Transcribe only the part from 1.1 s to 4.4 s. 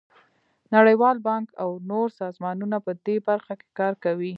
بانک او نور سازمانونه په دې برخه کې کار کوي.